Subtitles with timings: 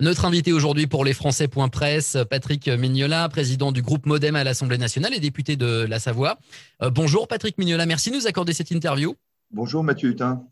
[0.00, 5.14] Notre invité aujourd'hui pour les Français.presse, Patrick Mignola, président du groupe Modem à l'Assemblée nationale
[5.14, 6.40] et député de la Savoie.
[6.82, 9.14] Euh, bonjour Patrick Mignola, merci de nous accorder cette interview.
[9.52, 10.42] Bonjour Mathieu Hutin.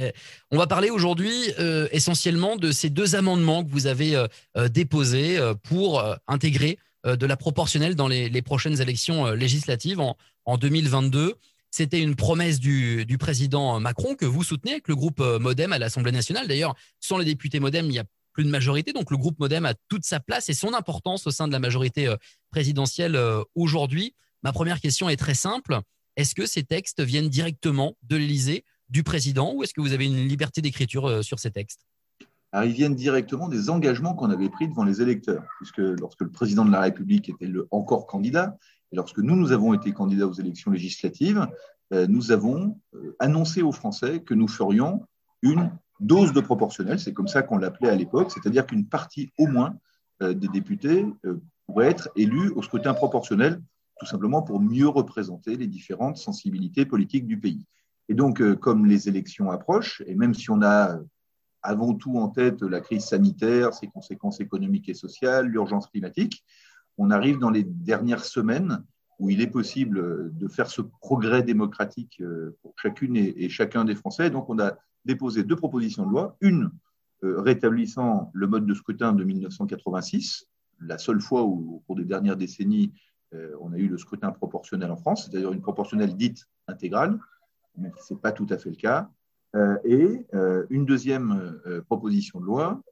[0.00, 0.12] Euh,
[0.52, 4.16] on va parler aujourd'hui euh, essentiellement de ces deux amendements que vous avez
[4.70, 11.34] déposés pour intégrer de la proportionnelle dans les, prochaines élections législatives en, 2022.
[11.72, 15.80] C'était une promesse du, du, président Macron que vous soutenez avec le groupe Modem à
[15.80, 16.46] l'Assemblée nationale.
[16.46, 18.04] D'ailleurs, sans les députés Modem, il y a
[18.34, 18.92] plus de majorité.
[18.92, 21.58] Donc le groupe Modem a toute sa place et son importance au sein de la
[21.58, 22.16] majorité euh,
[22.50, 24.14] présidentielle euh, aujourd'hui.
[24.42, 25.80] Ma première question est très simple.
[26.16, 30.04] Est-ce que ces textes viennent directement de l'Élysée, du président, ou est-ce que vous avez
[30.04, 31.86] une liberté d'écriture euh, sur ces textes?
[32.64, 36.64] Ils viennent directement des engagements qu'on avait pris devant les électeurs, puisque lorsque le président
[36.64, 38.56] de la République était le encore candidat,
[38.92, 41.48] et lorsque nous, nous avons été candidats aux élections législatives,
[41.90, 42.78] nous avons
[43.18, 45.04] annoncé aux Français que nous ferions
[45.42, 45.68] une
[46.00, 49.76] dose de proportionnel, c'est comme ça qu'on l'appelait à l'époque, c'est-à-dire qu'une partie au moins
[50.22, 53.62] euh, des députés euh, pourrait être élue au scrutin proportionnel,
[53.98, 57.64] tout simplement pour mieux représenter les différentes sensibilités politiques du pays.
[58.08, 60.98] Et donc, euh, comme les élections approchent, et même si on a
[61.62, 66.44] avant tout en tête la crise sanitaire, ses conséquences économiques et sociales, l'urgence climatique,
[66.98, 68.84] on arrive dans les dernières semaines
[69.18, 72.20] où il est possible de faire ce progrès démocratique
[72.60, 74.28] pour chacune et chacun des Français.
[74.28, 76.36] Donc, on a déposé deux propositions de loi.
[76.40, 76.70] Une
[77.24, 80.46] euh, rétablissant le mode de scrutin de 1986,
[80.80, 82.92] la seule fois où, au cours des dernières décennies,
[83.32, 87.18] euh, on a eu le scrutin proportionnel en France, c'est-à-dire une proportionnelle dite intégrale,
[87.76, 89.08] mais ce n'est pas tout à fait le cas.
[89.54, 90.26] Euh, et
[90.68, 92.82] une deuxième proposition de loi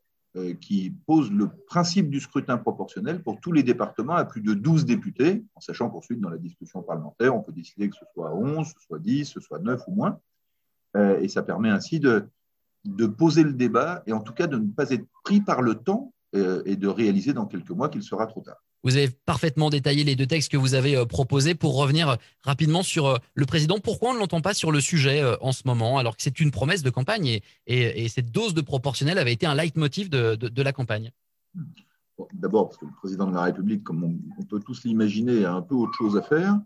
[0.60, 4.86] qui pose le principe du scrutin proportionnel pour tous les départements à plus de 12
[4.86, 8.66] députés, en sachant qu'ensuite, dans la discussion parlementaire, on peut décider que ce soit 11,
[8.66, 10.20] ce soit 10, ce soit 9 ou moins.
[10.96, 12.28] Euh, et ça permet ainsi de,
[12.84, 15.76] de poser le débat et en tout cas de ne pas être pris par le
[15.76, 18.62] temps euh, et de réaliser dans quelques mois qu'il sera trop tard.
[18.84, 22.82] Vous avez parfaitement détaillé les deux textes que vous avez euh, proposés pour revenir rapidement
[22.82, 23.78] sur le président.
[23.78, 26.50] Pourquoi on ne l'entend pas sur le sujet en ce moment, alors que c'est une
[26.50, 30.62] promesse de campagne et, et, cette dose de proportionnel avait été un leitmotiv de, de,
[30.62, 31.12] la campagne?
[32.32, 35.62] D'abord, parce que le président de la République, comme on, peut tous l'imaginer, a un
[35.62, 36.58] peu autre chose à faire.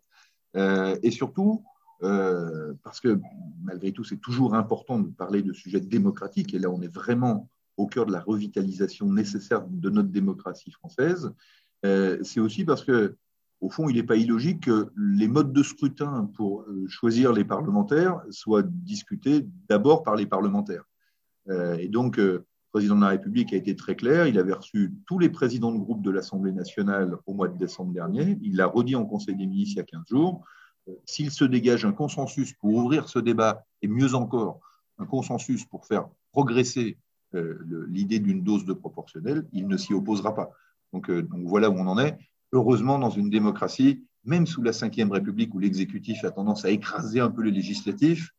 [1.02, 1.62] et surtout,
[2.02, 3.18] euh, parce que
[3.62, 7.48] malgré tout, c'est toujours important de parler de sujets démocratiques, et là, on est vraiment
[7.76, 11.32] au cœur de la revitalisation nécessaire de notre démocratie française.
[11.84, 13.16] Euh, c'est aussi parce que,
[13.60, 17.44] au fond, il n'est pas illogique que les modes de scrutin pour euh, choisir les
[17.44, 20.84] parlementaires soient discutés d'abord par les parlementaires.
[21.78, 24.26] et donc, le président de la République a été très clair.
[24.26, 27.92] Il avait reçu tous les présidents de groupe de l'Assemblée nationale au mois de décembre
[27.92, 28.36] dernier.
[28.42, 30.44] Il l'a redit en Conseil des ministres il y a 15 jours
[31.04, 34.60] s'il se dégage un consensus pour ouvrir ce débat, et mieux encore,
[34.98, 36.98] un consensus pour faire progresser
[37.34, 37.58] euh,
[37.88, 40.50] l'idée d'une dose de proportionnel, il ne s'y opposera pas.
[40.94, 42.16] Euh, donc, voilà où on en est.
[42.52, 47.20] Heureusement, dans une démocratie, même sous la Ve République où l'exécutif a tendance à écraser
[47.20, 48.30] un peu le législatif,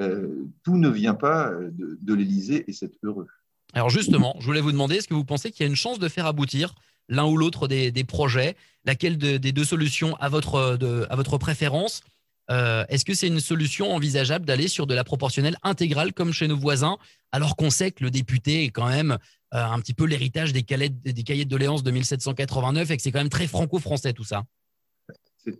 [0.00, 3.26] euh, tout ne vient pas de, de l'Élysée et c'est heureux.
[3.72, 5.98] Alors justement, je voulais vous demander, est-ce que vous pensez qu'il y a une chance
[5.98, 6.74] de faire aboutir
[7.08, 10.78] l'un ou l'autre des, projets Laquelle des deux solutions à votre,
[11.10, 12.02] à votre préférence
[12.50, 16.46] euh, Est-ce que c'est une solution envisageable d'aller sur de la proportionnelle intégrale comme chez
[16.46, 16.96] nos voisins,
[17.32, 19.18] alors qu'on sait que le député est quand même
[19.54, 23.10] euh, un petit peu l'héritage des, des cahiers de doléances de 1789 et que c'est
[23.10, 24.44] quand même très franco-français tout ça?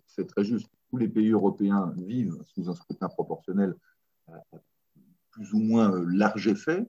[0.07, 0.69] C'est très juste.
[0.91, 3.75] Tous les pays européens vivent sous un scrutin proportionnel
[4.29, 4.41] à
[5.31, 6.87] plus ou moins large effet.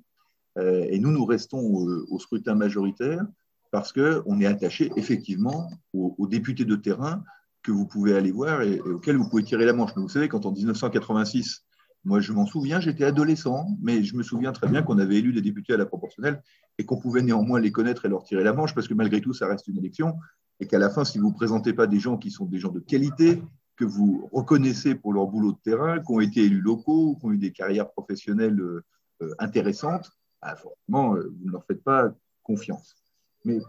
[0.57, 3.25] Euh, et nous, nous restons au scrutin majoritaire
[3.72, 7.23] parce qu'on est attaché effectivement aux, députés de terrain
[7.63, 9.91] que vous pouvez aller voir et, auxquels vous pouvez tirer la manche.
[9.95, 11.66] Mais vous savez, quand en 1986,
[12.06, 15.33] moi je m'en souviens, j'étais adolescent, mais je me souviens très bien qu'on avait élu
[15.33, 16.41] des députés à la proportionnelle
[16.77, 19.33] et qu'on pouvait néanmoins les connaître et leur tirer la manche, parce que malgré tout,
[19.33, 20.16] ça reste une élection,
[20.59, 22.72] et qu'à la fin, si vous ne présentez pas des gens qui sont des gens
[22.72, 23.41] de qualité,
[23.75, 27.31] que vous reconnaissez pour leur boulot de terrain, qui ont été élus locaux, qui ont
[27.31, 30.11] eu des carrières professionnelles euh, intéressantes,
[30.41, 32.11] bah, forcément, euh, vous ne leur faites pas
[32.44, 32.95] confiance.
[33.47, 33.59] Mais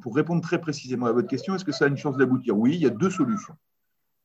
[0.00, 2.58] pour répondre très précisément à votre question, est-ce que ça a une chance d'aboutir?
[2.58, 3.54] Oui, il y a deux solutions.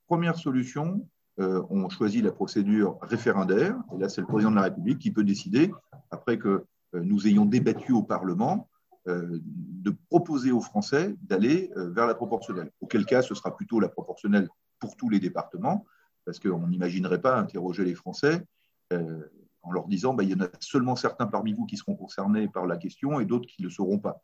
[0.08, 1.06] Première solution,
[1.40, 5.12] euh, on choisit la procédure référendaire, et là c'est le président de la République qui
[5.12, 5.72] peut décider,
[6.10, 6.48] après que
[6.96, 8.70] euh, nous ayons débattu au Parlement,
[9.10, 12.72] euh, de proposer aux Français d'aller vers la proportionnelle.
[12.80, 14.48] Auquel cas, ce sera plutôt la proportionnelle
[14.80, 15.86] pour tous les départements,
[16.24, 18.46] parce qu'on n'imaginerait pas interroger les Français
[18.92, 22.48] en leur disant bah, il y en a seulement certains parmi vous qui seront concernés
[22.48, 24.22] par la question et d'autres qui ne le seront pas.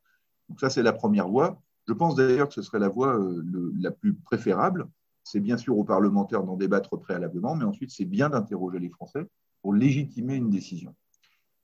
[0.50, 1.62] Donc ça, c'est la première voie.
[1.88, 3.44] Je pense d'ailleurs que ce serait la voie euh,
[3.80, 4.88] la plus préférable.
[5.24, 9.25] C'est bien sûr aux parlementaires d'en débattre préalablement, mais ensuite, c'est bien d'interroger les Français
[9.62, 10.94] pour légitimer une décision.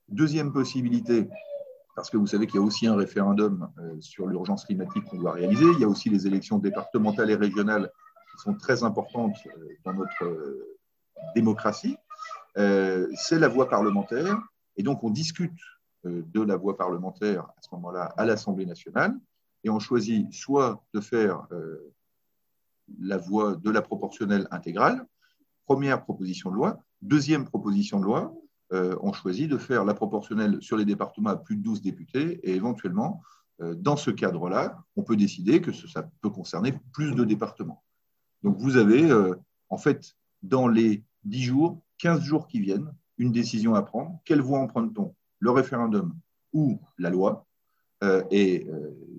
[0.07, 1.29] Deuxième possibilité,
[1.95, 5.33] parce que vous savez qu'il y a aussi un référendum sur l'urgence climatique qu'on doit
[5.33, 5.65] réaliser.
[5.73, 7.91] Il y a aussi les élections départementales et régionales
[8.31, 9.35] qui sont très importantes
[9.83, 10.57] dans notre
[11.35, 11.97] démocratie.
[12.55, 14.41] C'est la voie parlementaire.
[14.77, 15.51] Et donc, on discute
[16.05, 19.13] de la voie parlementaire à ce moment-là à l'Assemblée nationale.
[19.63, 21.47] Et on choisit soit de faire
[22.99, 25.05] la voie de la proportionnelle intégrale,
[25.65, 26.79] première proposition de loi.
[27.01, 28.33] Deuxième proposition de loi,
[28.71, 32.39] euh, on choisit de faire la proportionnelle sur les départements à plus de 12 députés
[32.43, 33.21] et éventuellement,
[33.61, 37.83] euh, dans ce cadre-là, on peut décider que ça peut concerner plus de départements.
[38.43, 39.35] Donc vous avez, euh,
[39.69, 44.19] en fait, dans les 10 jours, 15 jours qui viennent, une décision à prendre.
[44.23, 46.13] Quelle voie emprunte-t-on Le référendum
[46.53, 47.45] ou la loi
[48.31, 48.68] Et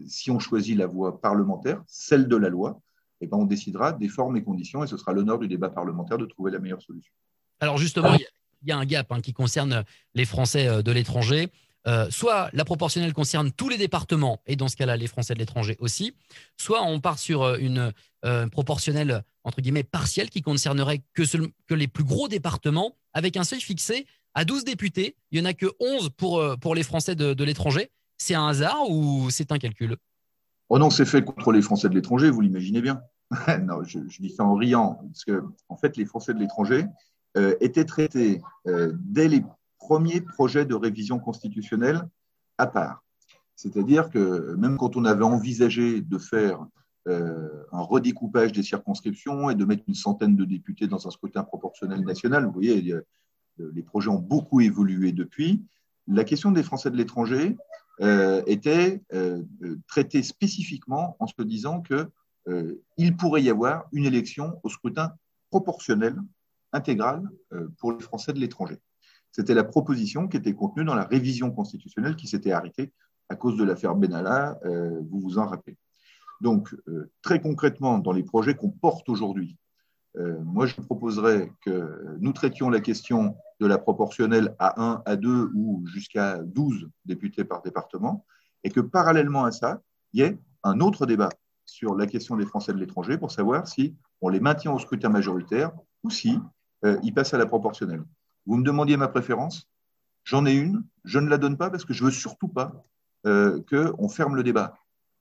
[0.06, 2.80] si on choisit la voie parlementaire, celle de la loi,
[3.20, 6.18] eh ben, on décidera des formes et conditions et ce sera l'honneur du débat parlementaire
[6.18, 7.12] de trouver la meilleure solution.
[7.60, 9.84] Alors justement, il y, a un gap hein, qui concerne
[10.14, 11.48] les Français euh, de l'étranger.
[11.86, 15.38] Euh, soit la proportionnelle concerne tous les départements, et dans ce cas-là, les Français de
[15.38, 16.14] l'étranger aussi,
[16.58, 17.92] soit on part sur euh, une
[18.52, 21.22] proportionnelle, entre guillemets, partielle qui concernerait que,
[21.74, 25.16] les plus gros départements, avec un seuil fixé à 12 députés.
[25.30, 27.90] Il n'y en a que 11 pour, pour les Français de, l'étranger.
[28.18, 29.96] C'est un hasard ou c'est un calcul?
[30.68, 33.02] Oh non, c'est fait contre les Français de l'étranger, vous l'imaginez bien.
[33.62, 36.84] non, je, dis ça en riant, parce que en fait, les Français de l'étranger
[37.36, 39.44] euh, étaient traités euh, dès les
[39.78, 42.02] premiers projets de révision constitutionnelle
[42.58, 43.02] à part.
[43.56, 46.64] C'est-à-dire que même quand on avait envisagé de faire
[47.08, 51.42] euh, un redécoupage des circonscriptions et de mettre une centaine de députés dans un scrutin
[51.42, 52.94] proportionnel national, vous voyez,
[53.74, 55.62] les projets ont beaucoup évolué depuis.
[56.06, 57.56] La question des Français de l'étranger,
[58.02, 59.42] euh, était euh,
[59.86, 62.08] traité spécifiquement en se disant qu'il
[62.48, 65.12] euh, pourrait y avoir une élection au scrutin
[65.50, 66.16] proportionnel
[66.72, 67.28] intégral
[67.78, 68.78] pour les Français de l'étranger.
[69.32, 72.92] C'était la proposition qui était contenue dans la révision constitutionnelle qui s'était arrêtée
[73.28, 75.76] à cause de l'affaire Benalla, vous vous en rappelez.
[76.40, 76.72] Donc,
[77.22, 79.58] très concrètement, dans les projets qu'on porte aujourd'hui,
[80.16, 85.50] moi, je proposerais que nous traitions la question de la proportionnelle à 1, à 2
[85.54, 88.24] ou jusqu'à 12 députés par département,
[88.64, 89.80] et que parallèlement à ça,
[90.12, 91.28] il y ait un autre débat
[91.66, 95.08] sur la question des Français de l'étranger pour savoir si on les maintient au scrutin
[95.08, 95.72] majoritaire
[96.02, 96.38] ou si
[96.84, 98.02] euh, ils passent à la proportionnelle.
[98.46, 99.68] Vous me demandiez ma préférence,
[100.24, 102.84] j'en ai une, je ne la donne pas parce que je veux surtout pas
[103.26, 104.74] euh, qu'on ferme le débat.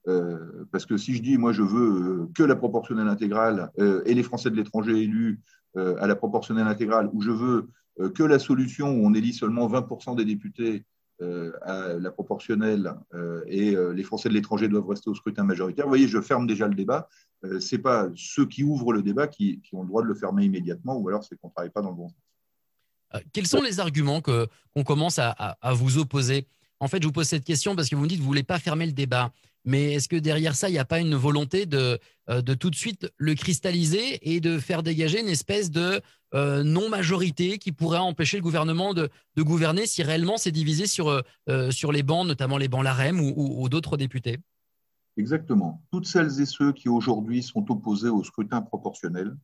[0.10, 4.14] Euh, parce que si je dis, moi, je veux euh, que la proportionnelle intégrale et
[4.14, 5.40] les Français de l'étranger élus
[5.76, 7.70] à la proportionnelle intégrale, ou je veux
[8.00, 10.86] euh, que la solution où on élit seulement 20% des députés
[11.22, 15.86] euh, à la proportionnelle euh, et les Français de l'étranger doivent rester au scrutin majoritaire.
[15.86, 17.10] Vous voyez, je ferme déjà le débat.
[17.44, 20.46] Ce n'est pas ceux qui ouvrent le débat qui, ont le droit de le fermer
[20.46, 23.22] immédiatement, ou alors c'est qu'on ne travaille pas dans le bon sens.
[23.32, 26.48] quels sont les arguments qu'on commence à, à, vous opposer?
[26.82, 28.32] En fait, je vous pose cette question parce que vous me dites que vous ne
[28.32, 29.32] voulez pas fermer le débat.
[29.66, 32.70] Mais est-ce que derrière ça, il n'y a pas une volonté de, euh, de tout
[32.70, 36.02] de suite le cristalliser et de faire dégager une espèce de
[36.34, 41.10] euh, non-majorité qui pourrait empêcher le gouvernement de, de gouverner si réellement c'est divisé sur,
[41.50, 44.38] euh, sur les bancs, notamment les bancs LAREM ou, ou, d'autres députés?
[45.18, 45.84] Exactement.
[45.92, 49.36] Toutes celles et ceux qui aujourd'hui sont opposés au scrutin proportionnel,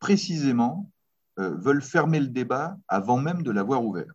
[0.00, 0.90] précisément,
[1.36, 4.12] veulent fermer le débat avant même de l'avoir ouvert.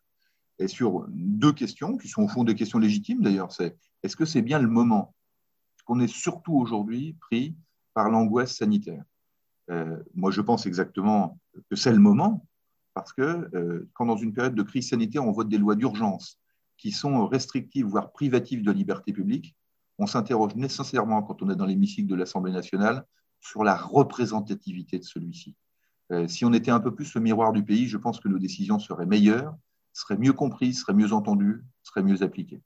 [0.59, 4.26] Et sur deux questions, qui sont au fond des questions légitimes d'ailleurs, c'est est-ce que
[4.26, 5.14] c'est bien le moment
[5.86, 7.56] qu'on est surtout aujourd'hui pris
[7.94, 9.04] par l'angoisse sanitaire
[9.69, 12.45] euh, Moi, je pense exactement que c'est le moment,
[12.94, 16.40] parce que euh, quand dans une période de crise sanitaire, on vote des lois d'urgence
[16.78, 19.56] qui sont restrictives, voire privatives de liberté publique,
[19.98, 23.06] on s'interroge nécessairement, quand on est dans l'hémicycle de l'Assemblée nationale,
[23.42, 25.56] sur la représentativité de celui-ci.
[26.12, 28.40] Euh, si on était un peu plus le miroir du pays, je pense que nos
[28.40, 29.56] décisions seraient meilleures,
[29.94, 32.62] seraient mieux comprises, seraient mieux entendues, seraient mieux appliquées.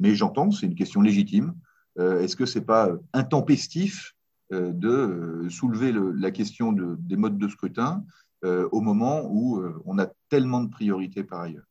[0.00, 1.54] Mais j'entends, c'est une question légitime.
[1.98, 4.14] Euh, est-ce que ce n'est pas intempestif
[4.52, 8.04] euh, de euh, soulever la question des modes de scrutin
[8.42, 11.66] au moment où on a tellement de priorités par ailleurs?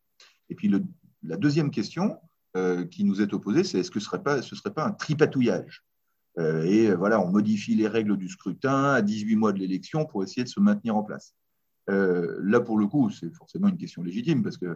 [0.50, 0.71] Et puis
[1.24, 2.19] la deuxième question
[2.91, 5.83] qui nous est opposée, c'est est-ce que ce ne serait, pas un tripatouillage?
[6.38, 10.43] Et voilà, on modifie les règles du scrutin à 18 mois de l'élection pour essayer
[10.43, 11.33] de se maintenir en place.
[11.88, 14.75] là, pour le coup, c'est forcément une question légitime parce que euh,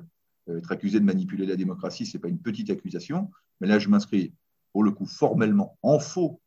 [0.50, 3.32] être accusé de manipuler la démocratie, ce n'est pas une petite accusation,
[3.62, 4.34] mais là, je m'inscris
[4.72, 6.42] pour le coup formellement en faux.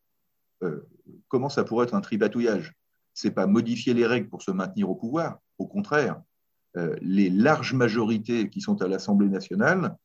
[0.62, 0.86] Euh,
[1.28, 2.74] comment ça pourrait être un tripatouillage?
[3.14, 5.38] Ce n'est pas modifier les règles pour se maintenir au pouvoir.
[5.58, 6.20] Au contraire,
[6.76, 9.96] euh, les larges majorités qui sont à l'Assemblée nationale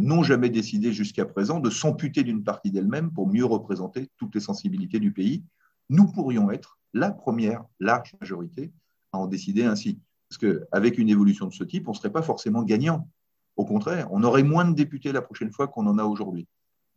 [0.00, 4.40] n'ont jamais décidé jusqu'à présent de s'amputer d'une partie d'elles-mêmes pour mieux représenter toutes les
[4.40, 5.44] sensibilités du pays.
[5.90, 8.72] Nous pourrions être la première large majorité
[9.12, 10.00] à en décider ainsi.
[10.28, 13.08] Parce qu'avec une évolution de ce type, on ne serait pas forcément gagnant.
[13.56, 16.46] Au contraire, on aurait moins de députés la prochaine fois qu'on en a aujourd'hui.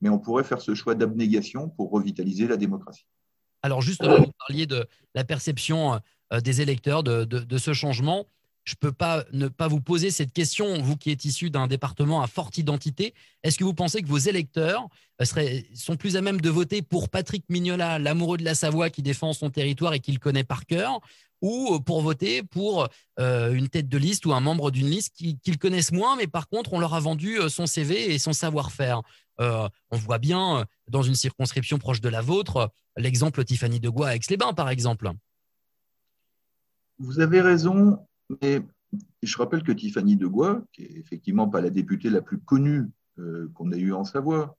[0.02, 3.06] Mais on pourrait faire ce choix d'abnégation pour revitaliser la démocratie.
[3.64, 4.86] Alors justement, vous parliez de
[5.16, 6.00] la perception
[6.34, 8.28] euh, des électeurs de, ce changement.
[8.68, 12.22] Je peux pas ne pas vous poser cette question, vous qui êtes issu d'un département
[12.22, 13.14] à forte identité.
[13.44, 14.90] Est-ce que vous pensez que vos électeurs
[15.22, 18.90] euh, seraient, sont plus à même de voter pour Patrick Mignola, l'amoureux de la Savoie
[18.90, 21.00] qui défend son territoire et qui le connaît par cœur,
[21.42, 25.58] ou pour voter pour euh, une tête de liste ou un membre d'une liste qu'ils
[25.58, 29.02] connaissent moins, mais par contre, on leur a vendu euh, son CV et son savoir-faire?
[29.40, 34.16] Euh, on voit bien dans une circonscription proche de la vôtre l'exemple Tiffany de à
[34.16, 35.12] Aix-les-Bains, par exemple.
[37.00, 38.00] Vous avez raison,
[38.42, 38.62] mais
[39.22, 40.30] je rappelle que Tiffany de
[40.72, 42.90] qui est effectivement pas la députée la plus connue
[43.54, 44.56] qu'on ait eue en Savoie,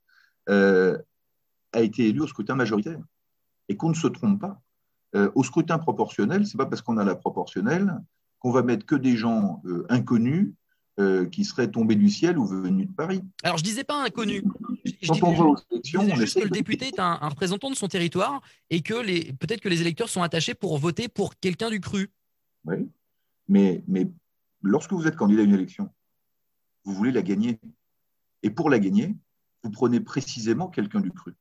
[0.46, 3.00] a été élue au scrutin majoritaire.
[3.68, 4.60] Et qu'on ne se trompe pas,
[5.14, 7.94] euh, au scrutin proportionnel, ce n'est pas parce qu'on a la proportionnelle
[8.40, 10.52] qu'on va mettre que des gens euh, inconnus
[11.00, 13.22] euh, qui seraient tombés du ciel ou venus de Paris.
[13.42, 14.42] Alors, je ne disais pas inconnus.
[15.06, 17.88] Quand on va aux élections, on juste que le député est un, représentant de son
[17.88, 21.80] territoire et que les, peut-être que les électeurs sont attachés pour voter pour quelqu'un du
[21.80, 22.10] cru.
[22.64, 22.88] Oui,
[23.48, 23.84] mais,
[24.62, 25.90] lorsque vous êtes candidat à une élection,
[26.84, 27.60] vous voulez la gagner.
[28.42, 29.16] Et pour la gagner,
[29.62, 31.34] vous prenez précisément quelqu'un du cru.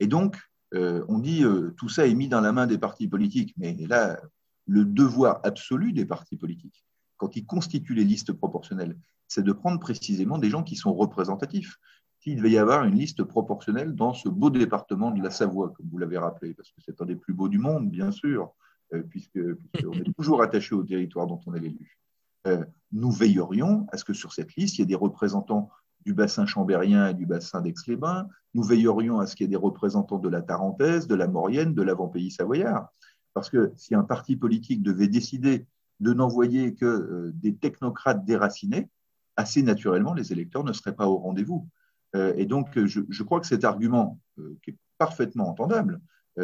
[0.00, 0.36] Et donc,
[0.74, 3.74] euh, on dit euh, tout ça est mis dans la main des partis politiques, mais
[3.86, 4.20] là,
[4.66, 6.84] le devoir absolu des partis politiques,
[7.16, 8.98] quand ils constituent les listes proportionnelles,
[9.28, 11.76] c'est de prendre précisément des gens qui sont représentatifs.
[12.20, 15.86] S'il devait y avoir une liste proportionnelle dans ce beau département de la Savoie, comme
[15.90, 18.52] vous l'avez rappelé, parce que c'est un des plus beaux du monde, bien sûr,
[19.02, 21.98] puisque, puisqu'on est toujours attaché au territoire dont on est l'élu.
[22.92, 25.70] nous veillerions à ce que sur cette liste, il y ait des représentants
[26.04, 28.28] du bassin chambérien et du bassin d'Aix-les-Bains.
[28.52, 31.74] Nous veillerions à ce qu'il y ait des représentants de la Tarentaise, de la Maurienne,
[31.74, 32.88] de l'avant-pays savoyard.
[33.32, 35.66] Parce que si un parti politique devait décider
[36.00, 38.88] de n'envoyer que euh, des technocrates déracinés,
[39.36, 41.68] assez naturellement, les électeurs ne seraient pas au rendez-vous.
[42.14, 46.00] Euh, et donc, je, crois que cet argument, euh, qui est parfaitement entendable,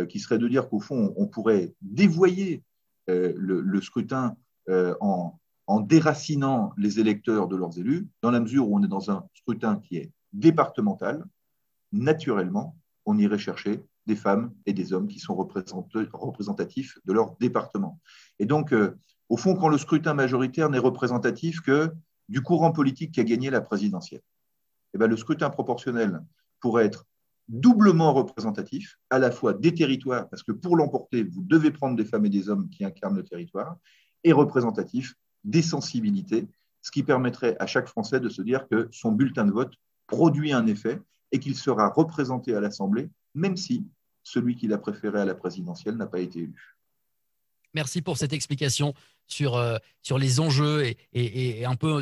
[0.08, 2.62] qui serait de dire qu'au fond, on pourrait dévoyer
[3.08, 4.36] le, scrutin
[4.68, 9.10] en, en déracinant les électeurs de leurs élus, dans la mesure où on est dans
[9.10, 11.24] un scrutin qui est départemental,
[11.92, 18.00] naturellement, on irait chercher des femmes et des hommes qui sont représentatifs de leur département.
[18.38, 18.96] Et donc, euh,
[19.28, 21.92] au fond, quand le scrutin majoritaire n'est représentatif que
[22.28, 24.22] du courant politique qui a gagné la présidentielle,
[24.94, 26.20] eh bien, le scrutin proportionnel
[26.60, 27.06] pourrait être
[27.50, 32.04] doublement représentatif, à la fois des territoires, parce que pour l'emporter, vous devez prendre des
[32.04, 33.76] femmes et des hommes qui incarnent le territoire,
[34.22, 36.46] et représentatif des sensibilités,
[36.80, 39.74] ce qui permettrait à chaque Français de se dire que son bulletin de vote
[40.06, 41.00] produit un effet
[41.32, 43.84] et qu'il sera représenté à l'Assemblée, même si
[44.22, 46.76] celui qu'il a préféré à la présidentielle n'a pas été élu.
[47.74, 48.94] Merci pour cette explication
[49.26, 52.00] sur, euh, sur les enjeux et, et, un peu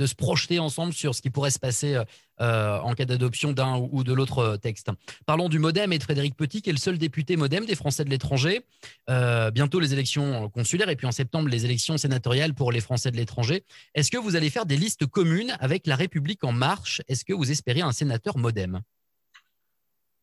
[0.00, 2.04] de se projeter ensemble sur ce qui pourrait se passer euh,
[2.40, 4.90] euh, en cas d'adoption d'un ou de l'autre euh, texte.
[5.26, 8.02] Parlons du Modem et de Frédéric Petit, qui est le seul député Modem des Français
[8.04, 8.64] de l'étranger.
[9.52, 13.16] bientôt les élections consulaires et puis en septembre les élections sénatoriales pour les Français de
[13.16, 13.64] l'étranger.
[13.94, 17.02] Est-ce que vous allez faire des listes communes avec La République en marche?
[17.08, 18.80] Est-ce que vous espérez un sénateur Modem?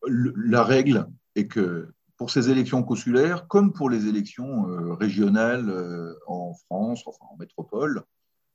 [0.08, 1.06] La règle
[1.36, 4.64] est que pour ces élections consulaires, comme pour les élections
[4.96, 5.70] régionales
[6.26, 8.02] en France, enfin en métropole,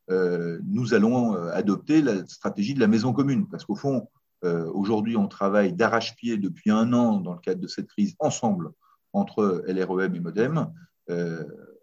[0.10, 3.48] euh, nous allons euh, adopter la stratégie de la maison commune.
[3.48, 4.10] Parce qu'au fond,
[4.44, 8.72] euh, aujourd'hui, on travaille d'arrache-pied depuis un an dans le cadre de cette crise ensemble
[9.14, 10.72] entre LREM et Modem.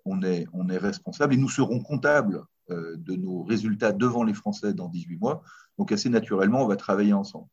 [0.04, 4.88] on, est, on responsable et nous serons comptables de nos résultats devant les Français dans
[4.88, 5.42] 18 mois.
[5.78, 7.46] Donc assez naturellement, on va travailler ensemble.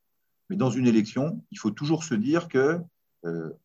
[0.49, 2.79] Mais dans une élection, il faut toujours se dire que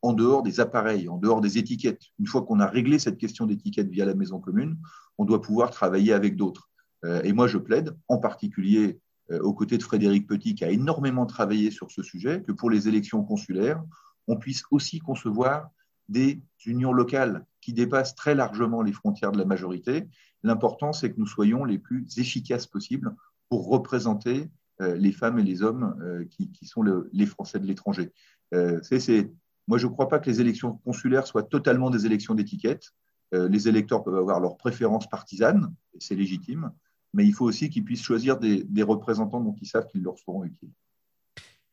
[0.02, 3.46] en dehors des appareils, en dehors des étiquettes, une fois qu'on a réglé cette question
[3.46, 4.76] d'étiquette via la maison commune,
[5.16, 6.68] on doit pouvoir travailler avec d'autres.
[7.04, 10.70] Euh, et moi, je plaide en particulier euh, aux côtés de Frédéric Petit, qui a
[10.70, 13.82] énormément travaillé sur ce sujet, que pour les élections consulaires,
[14.28, 15.70] on puisse aussi concevoir
[16.08, 20.08] des unions locales qui dépassent très largement les frontières de la majorité.
[20.42, 23.14] L'important, c'est que nous soyons les plus efficaces possibles
[23.48, 28.12] pour représenter euh, les femmes et les hommes qui, sont les Français de l'étranger.
[28.52, 32.92] moi, je ne crois pas que les élections consulaires soient totalement des élections d'étiquette.
[33.32, 36.72] les électeurs peuvent avoir leurs préférences partisanes, et c'est légitime,
[37.12, 40.44] mais il faut aussi qu'ils puissent choisir des, représentants dont ils savent qu'ils leur seront
[40.44, 40.70] utiles.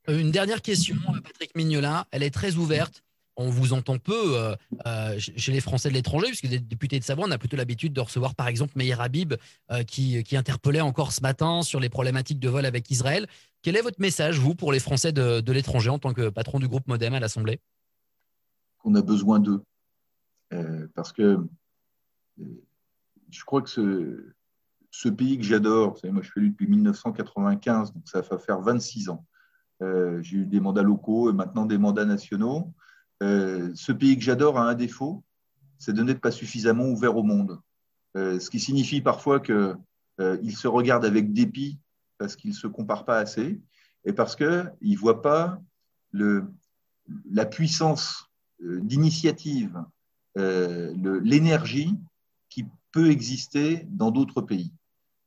[0.09, 3.03] Euh, une dernière question, euh, Patrick Mignola, elle est très ouverte.
[3.41, 4.37] On vous entend peu
[4.85, 7.93] euh, chez les Français de l'étranger, puisque des députés de Savoie, on a plutôt l'habitude
[7.93, 9.35] de recevoir par exemple Meir Habib,
[9.87, 13.27] qui, interpellait encore ce matin sur les problématiques de vol avec Israël.
[13.61, 16.59] Quel est votre message, vous, pour les Français de, de l'étranger en tant que patron
[16.59, 17.61] du groupe Modem à l'Assemblée?
[18.79, 19.63] Qu'on a besoin d'eux.
[20.93, 21.39] parce que
[22.37, 24.33] je crois que ce,
[24.91, 28.37] ce pays que j'adore, vous savez, moi je suis élu depuis 1995, donc ça va
[28.37, 29.25] faire 26 ans.
[29.81, 32.73] Euh, j'ai eu des mandats locaux et maintenant des mandats nationaux.
[33.23, 35.23] Euh, ce pays que j'adore a un défaut,
[35.77, 37.59] c'est de n'être pas suffisamment ouvert au monde.
[38.17, 39.77] Euh, ce qui signifie parfois qu'il
[40.57, 41.79] se regarde avec dépit
[42.17, 43.61] parce qu'il ne se compare pas assez
[44.03, 45.61] et parce qu'il ne voit pas
[46.11, 48.25] la puissance
[48.59, 49.81] d'initiative,
[50.35, 51.95] l'énergie
[52.49, 54.73] qui peut exister dans d'autres pays.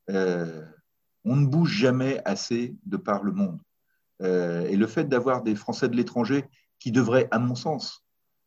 [0.09, 3.61] On ne bouge jamais assez de par le monde.
[4.23, 6.45] Euh, et le fait d'avoir des Français de l'étranger
[6.79, 8.05] qui devraient, à mon sens,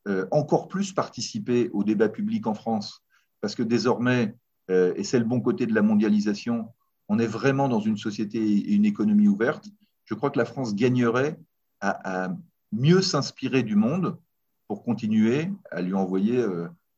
[0.08, 3.04] euh, encore plus participer au débat public en France,
[3.42, 4.36] parce que désormais,
[4.70, 6.70] euh, et c'est le bon côté de la mondialisation,
[7.10, 9.68] on est vraiment dans une société et une économie ouverte.
[10.06, 11.38] Je crois que la France gagnerait
[11.82, 12.30] à,
[12.72, 14.18] mieux s'inspirer du monde
[14.68, 16.44] pour continuer à lui envoyer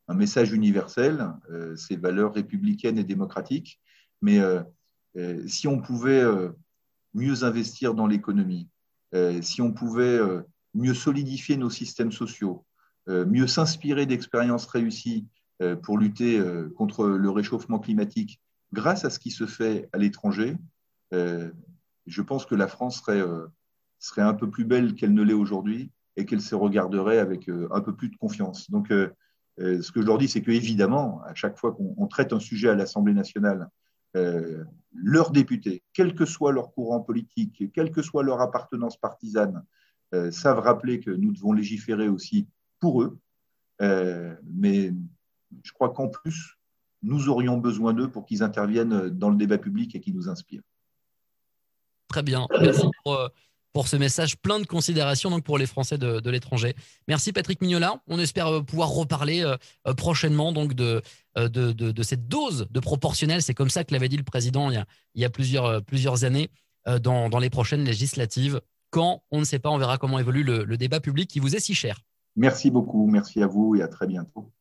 [0.07, 1.33] un message universel,
[1.75, 3.81] ses valeurs républicaines et démocratiques.
[4.21, 4.39] Mais
[5.47, 6.23] si on pouvait
[7.13, 8.69] mieux investir dans l'économie,
[9.13, 10.41] euh, si on pouvait euh,
[10.73, 12.65] mieux solidifier nos systèmes sociaux,
[13.09, 15.27] euh, mieux s'inspirer d'expériences réussies
[15.81, 16.39] pour lutter
[16.75, 18.39] contre le réchauffement climatique
[18.73, 20.55] grâce à ce qui se fait à l'étranger,
[21.11, 23.23] je pense que la France serait,
[23.97, 27.81] serait un peu plus belle qu'elle ne l'est aujourd'hui et qu'elle se regarderait avec un
[27.81, 28.69] peu plus de confiance.
[28.69, 32.69] Donc, ce que je leur dis, c'est qu'évidemment, à chaque fois qu'on traite un sujet
[32.69, 33.67] à l'Assemblée nationale
[34.17, 39.63] euh, leurs députés, quel que soit leur courant politique, quelle que soit leur appartenance partisane,
[40.13, 42.47] euh, savent rappeler que nous devons légiférer aussi
[42.79, 43.19] pour eux.
[43.81, 44.91] Euh, mais
[45.61, 46.57] je crois qu'en plus,
[47.03, 50.63] nous aurions besoin d'eux pour qu'ils interviennent dans le débat public et qu'ils nous inspirent.
[52.07, 52.47] Très bien.
[52.59, 53.29] Merci pour,
[53.77, 56.75] pour, ce message plein de considérations donc pour les Français de, de l'étranger.
[57.07, 58.01] Merci Patrick Mignola.
[58.07, 59.45] On espère pouvoir reparler
[59.95, 61.01] prochainement donc de,
[61.37, 63.41] euh, de, cette dose de proportionnel.
[63.41, 64.83] C'est comme ça que l'avait dit le président il
[65.15, 66.49] y a, plusieurs, euh, plusieurs années
[66.87, 68.59] euh, dans, les prochaines législatives.
[68.89, 71.59] Quand On ne sait pas, on verra comment évolue le débat public qui vous est
[71.59, 71.99] si cher.
[72.35, 74.51] Merci beaucoup, merci à vous et à très bientôt.